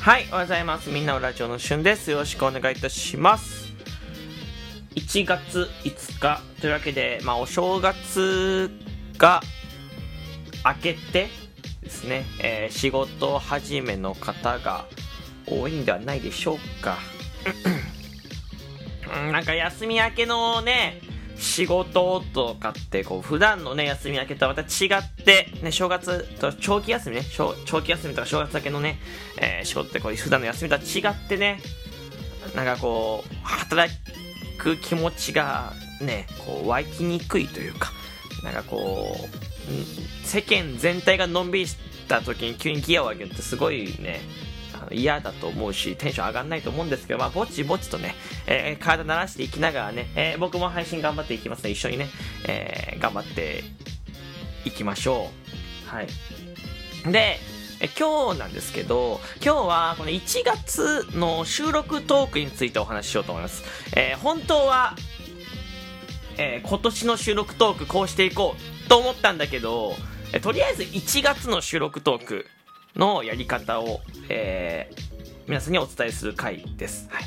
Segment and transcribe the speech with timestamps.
[0.00, 0.88] はい、おはようございます。
[0.88, 2.10] みんなのラジオのしゅんです。
[2.10, 3.70] よろしくお願いいたします。
[4.94, 8.70] 1月5日というわけで、まあ、お正月
[9.18, 9.42] が
[10.64, 11.28] 明けて
[11.82, 14.86] ですね、えー仕事始めの方が
[15.46, 16.96] 多いんではないでしょうか。
[19.30, 21.02] なんか休み明けのね、
[21.40, 28.98] 仕事とかって、こう、普段のね、休み明けとはまた違って、ね、正月と長期休みね、長期休みとか正月明けのね、
[29.40, 31.60] え仕事ってこう、普段の休みとは違ってね、
[32.54, 33.90] なんかこう、働
[34.58, 37.90] く気持ちがね、こう、湧きにくいというか、
[38.44, 44.20] なんかこう、世間全体がのんびりした時に急にギアを上げるってすごいね、
[44.92, 48.14] 嫌だと思うし、テンション上がんないと思うんですけど、まあ、ぼちぼちとね、
[48.46, 52.08] えー体慣らしていきながらね、えー僕も配信頑張っていきますので、一緒にね、
[52.46, 53.62] えー頑張って
[54.64, 55.30] いきましょ
[55.86, 55.94] う。
[55.94, 56.06] はい。
[57.10, 57.38] で、
[57.82, 63.64] え今日なんですけど、今日はこの1月の収録トークについてお話ししようと思います。
[63.96, 64.94] えー本当は、
[66.36, 68.54] えー今年の収録トークこうしていこ
[68.84, 69.94] うと思ったんだけど、
[70.32, 72.46] えーとりあえず1月の収録トーク
[72.96, 75.10] のやり方を、えー
[75.46, 77.08] 皆さんにお伝えする回です。
[77.10, 77.24] はい。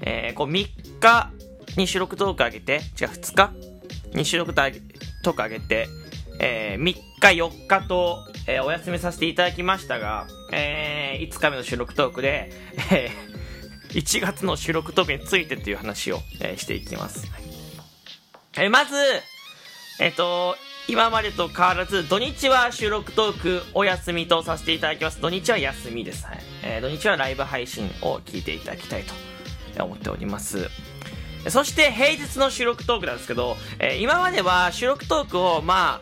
[0.00, 1.30] えーこう3日
[1.76, 3.52] に収録トーク上げて、違う、2日
[4.16, 5.86] に収録トーク上げて、
[6.40, 12.50] えー3日、4日と、えーお休みさせていただきましたが、え5日目の収録トークで、
[12.90, 13.36] えー
[13.90, 17.30] 1月の収録トークについてっていう話を、えーしていきます。
[18.56, 18.94] えーまず、
[20.00, 20.56] えっ、と、
[20.88, 25.20] 今までと変わらず、土日は収録トークお休みとさせていただきます。
[25.20, 26.24] 土日は休みです。
[26.24, 26.38] はい。
[26.62, 29.04] えー土日はライブ配信を聞いていただきたい
[29.76, 30.68] と思っております。
[31.48, 36.00] そして平日の収録トークなんですけど、えー今までは収録トークを、まあ、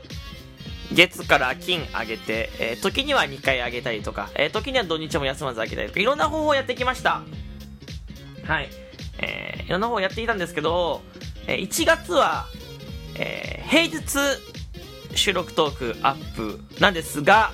[0.92, 7.22] 月から金上げて、えー時には2回上げたりとか、えー時には土日も休まず上げたりとか、いろんな方法をやってきました。
[8.46, 8.68] はい。
[9.18, 11.00] えーいろんな方法をやっていたんですけど、
[11.46, 12.44] え1月は、
[13.16, 14.02] え平日
[15.14, 17.52] 収録トークアップなんですが、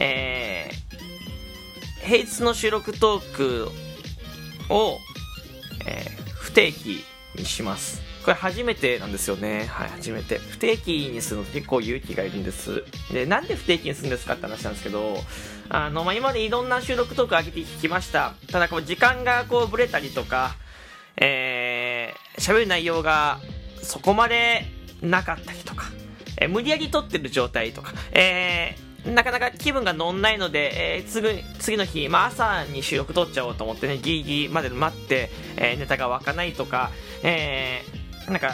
[0.00, 0.76] えー
[2.06, 3.68] 平日の収録トーク
[4.68, 4.98] を、
[5.86, 7.04] えー不定期
[7.34, 8.00] にします。
[8.22, 9.66] これ初めてなんですよね。
[9.66, 10.38] はい、初めて。
[10.38, 12.84] 不定期にするの結構勇気がいるんです。
[13.12, 15.18] で、なんで不定期にするんですかって話なんですけど、
[15.68, 18.34] あの、まあ、今までいろんな収録トーク上げてきました。
[18.50, 20.56] ただ、こう、時間がこう、ブレたりとか、
[21.16, 23.38] えー、喋る内容が
[23.82, 24.64] そこまで
[25.02, 25.90] なかったりとか、
[26.38, 36.90] えー無理やり撮ってる状態とか、えーなかなか気分が乗んないので、えー次次の日、まあ、朝に収録撮っちゃおうと思ってね、ギリギリまで待って、えーネタが湧かないとか、
[37.22, 38.50] えーなんか、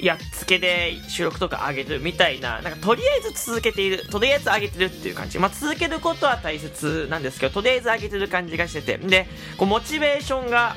[0.00, 5.38] やっつけで収録とか上げるみたいな、なんかとりあえず続けている、とりあえず上げてるっていう感じ。
[5.38, 8.98] まあ続けることは大切なんですけど、とりあえず上げてる感じがしてて。
[8.98, 9.26] で、
[9.56, 10.76] こうモチベーションが、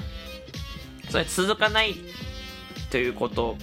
[1.09, 1.96] それ続かない
[2.90, 3.57] ということ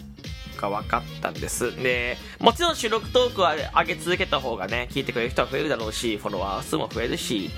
[0.56, 1.74] が分かったんです。
[1.82, 7.50] で、もちろん収録トークは上げ続けた方がね、聞いてくれる人は増えるだろうし、フォロワー数も増えるし、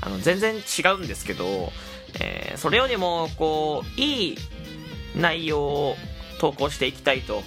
[0.00, 1.72] あの、全然違うんですけど、
[2.20, 4.38] えーそれよりも、こう、いい
[5.14, 5.96] 内容を
[6.40, 7.42] 投稿していきたいと、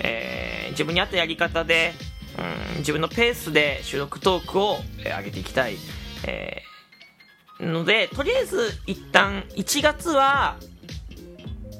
[0.00, 1.92] えー自分に合ったやり方で、
[2.74, 5.76] うん、自分のペースで収録トークを、え上げていきたい。
[6.26, 6.74] えー
[7.60, 10.56] ので、とりあえず一旦1月は、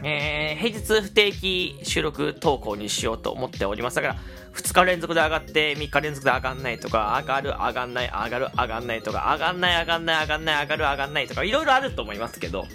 [0.03, 3.97] えー平日不定期収録投稿にしようと思っております。
[3.97, 4.17] だから、
[4.55, 12.67] 2日連続で上がって、3日連続で上がんないとか、上がる、上がんない、上がる、上がんないとか、上がんない、上がんない、上がんない、上がる、上がんないとか、いろいろあると思いますけど、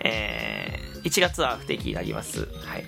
[0.00, 2.46] えー1月は不定期になります。
[2.64, 2.84] はい。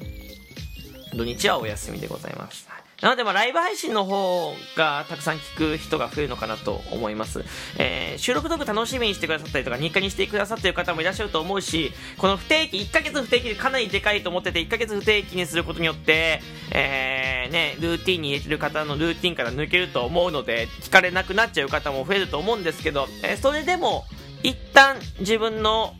[1.16, 2.68] 土日はお休みでございます。
[2.68, 7.44] はいなので、まあ、ライブ配信の方がたくさん聞く人が増えるのかなと思います。
[7.78, 24.04] えー収録トーク楽しみにしてくださったりとか、日課にしてくださってる方もいらっしゃると思うし、この不定期、1ヶ月不定期でかなりでかいと思ってて、1ヶ月不定期にすることによって、えーね、ルーティンに入れてる方のルーティンから抜けると思うので、聞かれなくなっちゃう方も増えると思うんですけど、えーそれでも、
[24.42, 25.94] 一旦自分の、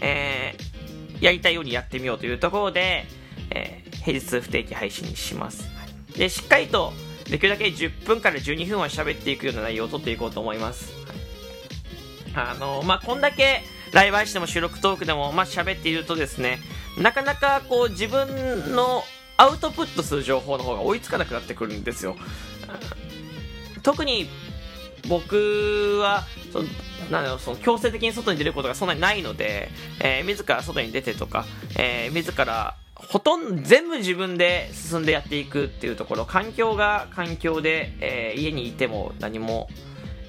[0.00, 0.70] えー
[1.20, 3.04] やりたいようにやってみようというところで、
[3.50, 5.69] えー平日不定期配信にします。
[6.20, 6.92] で、しっかりと、
[7.30, 10.92] できるだけ10分から12分は喋っていくような内容を取っていこうと思います。
[12.34, 13.62] あの、まあ、こんだけ
[13.92, 16.58] ライブ配信でも収録トークでも、まあ、喋っているとですね、
[16.98, 19.02] なかなかこう自分の
[19.38, 22.16] アウトプットする情報の方が追いつかなくなってくるんですよ。
[23.82, 24.28] 特に
[25.08, 26.66] 僕はその
[27.10, 29.70] なんだろうその強制的に外に出ることがそんなにないので、
[30.00, 31.46] えー自ら外に出てとか、
[31.78, 32.76] えー自ら
[33.08, 39.68] ほとんど全部自分で進んでやっていくっていうところ環境が環境で、えー家にいても何も、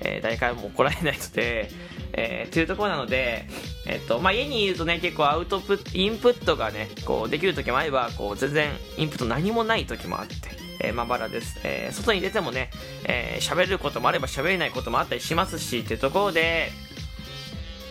[0.02, 1.70] えー、誰からも怒られないので、
[2.14, 3.48] えー、というところなので、
[3.86, 10.36] えっと、まあ、家にいるとね、結構アウトプット、インプットがね、こう、できる時もあれば、こう、全然、インプット何もない時もあって、
[10.82, 11.60] えー、まばらです。
[11.64, 12.70] えー、外に出てもね、
[13.06, 16.72] えー、喋ることもあれば喋れないこともあったりしますし、っていうところで、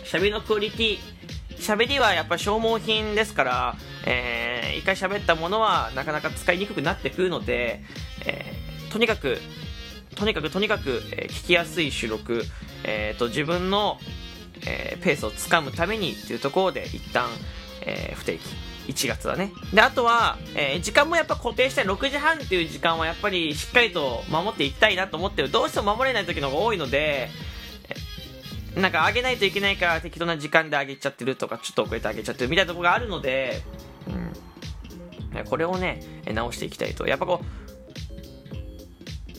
[0.05, 0.99] 喋りのクオリティ、
[1.57, 3.75] 喋りはやっぱ消耗品ですから、
[4.05, 4.40] え、
[4.77, 7.83] 一回喋ったものはなかなか使いにくくなってくるので、
[8.25, 9.37] えー、とにかく、
[10.15, 12.43] とにかくとにかく、えー、聞きやすい収録、
[12.83, 13.97] えーと、自分の、
[14.65, 17.29] えー、ペースをつかむためにっていうところで一旦、
[17.81, 18.71] えー、不定期。
[18.87, 19.51] 1月はね。
[19.73, 25.51] であとは、えー、時間もやっぱ固定して6時半っていう時間はやっぱりしっかりと守っていきたいなと思ってる。
[25.51, 27.29] どうしても守れない時の方が多いので
[28.75, 33.61] なんか上げないといけないから適当な時間で上げちゃってるとかちょっと遅れて上げちゃってるみたいなところがあるので、
[34.07, 34.33] うん、
[35.49, 36.01] これをね
[36.33, 37.45] 直していきたいとやっぱこう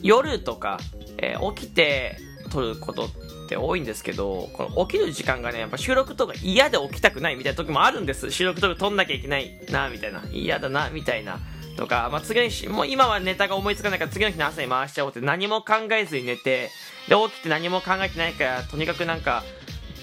[0.03, 0.79] 夜とか、
[1.19, 2.19] えー、起きて
[2.51, 3.09] 撮ることっ
[3.49, 8.31] て多いんですけど、この起きる時間がね、やっぱ収録とか嫌で起きたくないみたいな時もあるんです。
[8.31, 10.23] 収録とか撮んなきゃいけないな、みたいな。
[10.31, 11.39] 嫌だな、みたいな。
[11.77, 16.71] とか、まあ、次の日、もう今はネタが思いつかないから次の日の朝に回しちゃおうって何も考えずに寝て、
[17.09, 19.43] で、起きて何も考えてないから、とにかくなんか、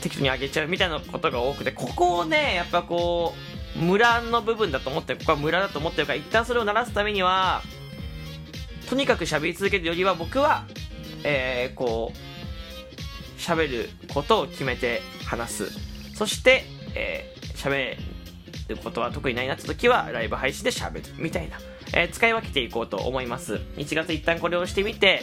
[0.01, 7.61] 適当にあげちゃうみたいなことが多くて、ここをね、やっぱこう、村の部分だと思って、ここは村だと思ってるから、一旦それを鳴らすためには、
[8.89, 10.65] とにかく喋り続けるよりは、僕は、
[11.23, 16.15] えー、こう、喋ることを決めて話す。
[16.15, 16.63] そして、
[16.95, 17.97] えー、喋
[18.67, 21.01] ることは特にないなって時は、ライブ配信で喋る。
[21.17, 21.57] みたいな。
[21.93, 23.55] えー、使い分けていこうと思います。
[23.77, 25.21] 1月一旦これをしてみて、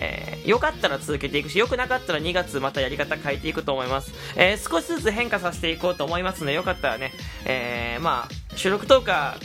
[0.00, 4.12] えー、よかったら続けていくし、よくなかったら2月またやり方変えていくと思います。
[4.34, 7.12] えー、少しずつ変化させていこうと思いますので、よかったらね、
[7.44, 9.36] えー、まあ、収録とか、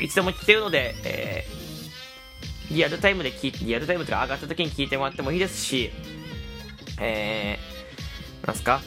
[0.00, 5.90] いつでも聞けるので、えー、リアルタイムで聞いて、リアルタイムとか上がった時に聞いてもらってもいいですし、
[7.00, 8.80] えー、なんすか、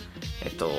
[0.43, 0.71] えっと、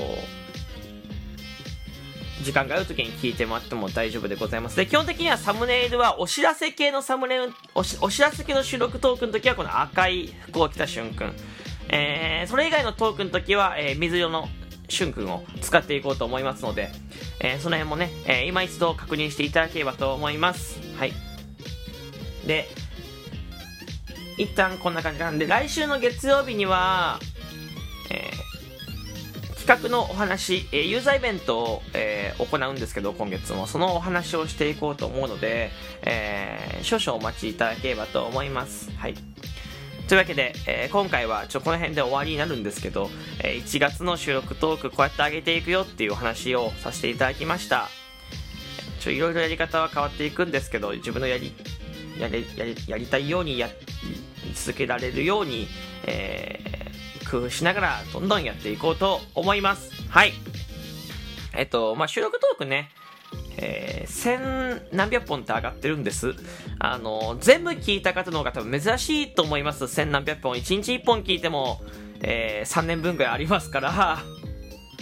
[2.43, 4.77] 時間がある時に聞いてもらっても大丈夫でございます。
[4.77, 11.35] で、基本的にはサムネイルはお知らせ系のサムネイル、お知らせ系の収録トークの時はこの赤い服を着たしゅんくん。
[11.89, 14.49] えー、それ以外のトークの時は、えー、水色の
[14.89, 16.91] しゅんくんを使っていこうと思いますので、
[17.41, 20.81] えー、その辺もね、えー、今一度確認していただければと思います。
[20.99, 21.13] はい。
[22.47, 22.69] で、
[24.39, 27.21] 一旦こんな感じなんで、来週の月曜日には、
[28.11, 28.52] えー、
[29.63, 35.71] 企画のお話、えー、ユーザーイベントを、えー、行うんですけど、今月も、そのお話をしていこうと思うので、
[36.03, 38.91] えー、少々お待ちいただければと思います。
[38.97, 39.15] はい。
[40.09, 47.89] というわけで、えー、今回はちょこの辺で終わりになるんですけど、えー、1月の収録トークこうやって上げていくよっていうお話をさせていただきました。
[48.99, 51.55] ちょいろいろやり方は変わっていくんですけど、自分のやり
[52.19, 53.69] やりやりやりたいようにや
[54.55, 55.69] 続けられるように、
[56.05, 56.72] えー、
[57.33, 59.91] 工夫しながらどんどんやっていこうと思います。
[60.11, 60.35] はい。
[61.55, 62.91] えっと、まあ、収録トークね、
[63.57, 66.35] えー、千何百本って上がってるんです。
[66.79, 69.89] あの、全部聞いた方の方が多分珍しいと思います。
[69.89, 70.57] 千何百本。
[70.57, 71.81] 1日1本聞いても、
[72.21, 74.19] えー、3年分ぐらいありますから、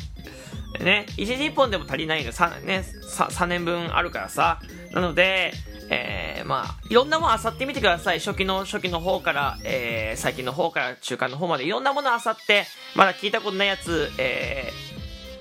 [0.80, 4.60] ね、1日1本でも足りないの、3, ね、3, 3年分あるからさ。
[4.92, 5.52] なので、
[5.90, 8.18] えー、まあ、いろんなものあさってみてください。
[8.18, 12.66] 初期の、初期の方から、えー、最近の方から中間の方までいろんなものあさって、
[12.96, 14.72] まだ聞いたことないやつ、え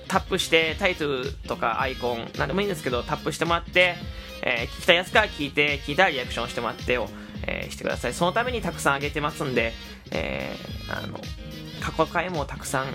[0.06, 3.96] ー、タップして、タイトルとかアイコン、なんでもいいんですけど、タップしてもらって、
[4.42, 7.08] えー、聞きたいやつから聞いて、聞いたらリアクションしてもらってを、
[7.44, 8.14] えー、してください。
[8.14, 9.72] そのためにたくさんあげてますんで、
[10.12, 11.20] えー、あの、
[11.80, 12.86] 過去回もたくさん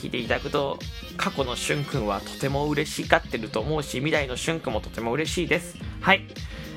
[0.00, 0.78] 聞いていただくと、
[1.16, 5.76] 過去のしゅんくんはとても嬉しがってると思うし、未来のしゅんくんもとても嬉しいです。
[6.00, 6.24] はい。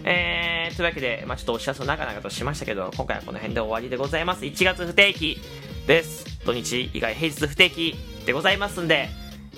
[0.09, 4.45] えー、というわけで、まあ、ちょっとお知らせを長々としましたけど、今回はこの辺で終わりでございます。
[4.45, 5.37] 1月不定期
[5.85, 6.39] です。
[6.45, 7.95] 土日以外平日不定期
[8.25, 9.09] でございますんで、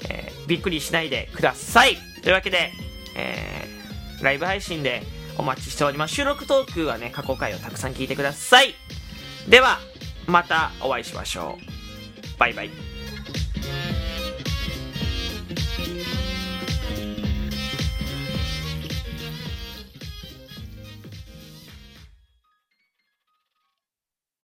[0.10, 1.98] えー、びっくりしないでください。
[2.24, 2.72] というわけで、
[3.15, 5.03] えー、ライブ配信で
[5.38, 6.15] お待ちしております。
[6.15, 8.74] 収録トークはね、過去回をたくさん聞いてください。
[9.48, 9.77] では、
[10.25, 12.39] またお会いしましょう。
[12.39, 12.99] バイバイ。